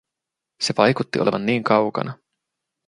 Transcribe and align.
Se 0.61 0.73
vaikutti 0.77 1.19
olevan 1.19 1.45
niin 1.45 1.63
kaukana. 1.63 2.13